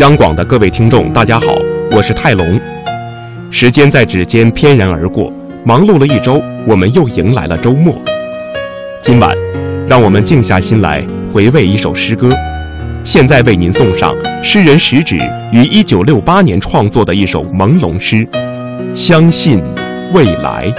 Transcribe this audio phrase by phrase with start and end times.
[0.00, 1.58] 央广的各位听众，大家好，
[1.90, 2.58] 我是泰隆。
[3.50, 5.30] 时间在指尖翩然而过，
[5.62, 7.94] 忙碌了一周，我们又迎来了周末。
[9.02, 9.30] 今晚，
[9.86, 12.34] 让我们静下心来回味一首诗歌。
[13.04, 15.18] 现在为您送上诗人食指
[15.52, 18.16] 于一九六八年创作的一首朦胧诗
[18.94, 19.62] 《相信
[20.14, 20.72] 未来》。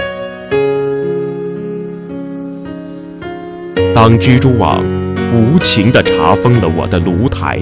[3.94, 4.84] 当蜘蛛网
[5.32, 7.60] 无情地查封了我的炉台。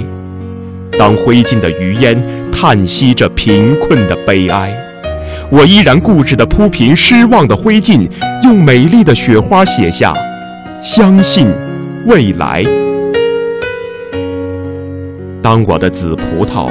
[0.98, 2.22] 当灰烬的余烟
[2.52, 4.70] 叹息着贫困的悲哀，
[5.50, 8.06] 我依然固执地铺平失望的灰烬，
[8.44, 10.14] 用美丽的雪花写下
[10.82, 11.50] “相信
[12.06, 12.64] 未来”。
[15.42, 16.68] 当我的紫葡萄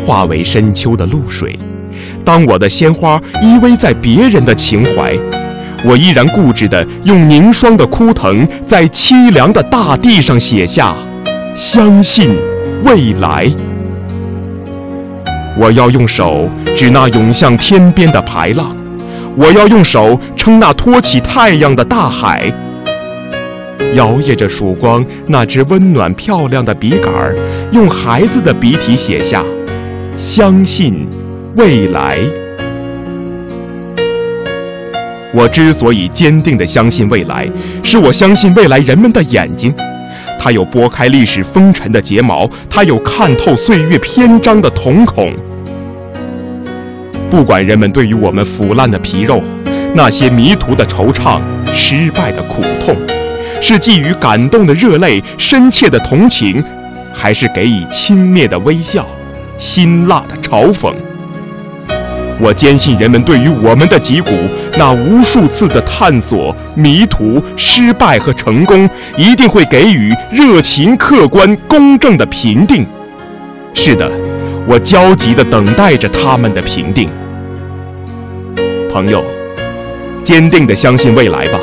[0.00, 1.58] 化为深秋的露水，
[2.24, 5.14] 当我的鲜花依偎在别人的情怀，
[5.84, 10.96] 我依然固执地用凝霜的枯藤，在凄凉的大地上写下
[11.54, 12.34] “相信”。
[12.86, 13.50] 未来，
[15.58, 18.76] 我要用手指那涌向天边的排浪，
[19.36, 22.44] 我要用手撑那托起太阳的大海。
[23.94, 27.34] 摇曳着曙光，那只温暖漂亮的笔杆，
[27.72, 29.44] 用孩子的笔体写下
[30.16, 31.08] “相信
[31.56, 32.20] 未来”。
[35.34, 37.50] 我之所以坚定地相信未来，
[37.82, 39.74] 是我相信未来人们的眼睛。
[40.46, 45.34] 他有拨开历史风尘的睫毛，他有看透岁月篇章的瞳孔。
[47.28, 49.42] 不管人们对于我们腐烂的皮肉，
[49.92, 51.40] 那些迷途的惆怅，
[51.74, 52.96] 失败的苦痛，
[53.60, 56.62] 是寄予感动的热泪，深切的同情，
[57.12, 59.04] 还是给予轻蔑的微笑，
[59.58, 60.94] 辛辣的嘲讽。
[62.38, 64.30] 我坚信，人们对于我们的脊骨
[64.76, 72.86] 那无数次的探索、迷途、失败和成功，一定会给予热情、客观、公正的评定。
[73.72, 74.10] 是的，
[74.66, 77.08] 我焦急地等待着他们的评定。
[78.92, 79.24] 朋友，
[80.22, 81.58] 坚定地相信未来吧，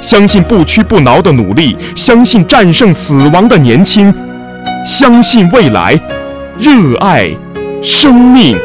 [0.00, 4.14] 相信不屈不挠的努力，相信战胜死亡的年轻，
[4.86, 5.98] 相信未来，
[6.58, 7.28] 热爱
[7.82, 8.56] 生命。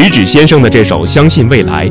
[0.00, 1.84] 食指先生的这首《相信未来》，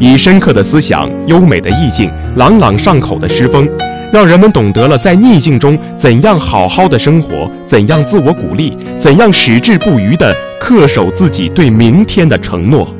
[0.00, 3.68] 以深刻的思想、优美的意境、朗朗上口的诗风，
[4.12, 12.92] 让人们懂得了在逆境中怎样好好的生活，怎样自我鼓励，怎样矢志不渝地恪守自己对明天的承诺。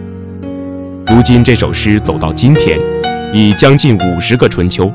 [1.09, 2.79] 如今这首诗走到今天，
[3.35, 4.89] 已将近五十个春秋。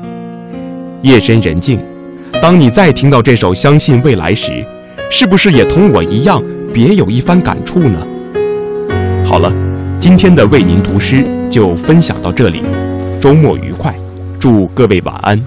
[1.02, 1.78] 夜深人静，
[2.40, 4.64] 当你再听到这首《相信未来》时，
[5.10, 6.42] 是不是也同我一样
[6.72, 7.98] 别有一番感触呢？
[9.28, 9.52] 好了，
[10.00, 12.62] 今天的为您读诗就分享到这里，
[13.20, 13.94] 周末愉快，
[14.40, 15.38] 祝各位晚安。